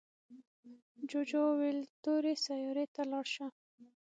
جوجو 1.09 1.41
وویل 1.49 1.79
تورې 2.03 2.33
سیارې 2.45 2.85
ته 2.95 3.01
لاړ 3.11 3.25
شه. 3.35 3.47